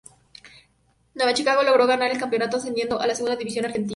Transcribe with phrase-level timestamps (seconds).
[1.13, 3.89] Nueva Chicago logró ganar el campeonato, ascendiendo a la segunda división de Argentina.